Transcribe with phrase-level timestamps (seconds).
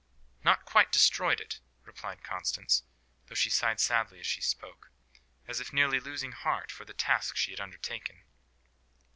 [0.43, 2.81] "Not quite destroyed it," replied Constance,
[3.27, 4.89] though she sighed sadly as she spoke,
[5.47, 8.23] as if nearly losing heart for the task she had undertaken.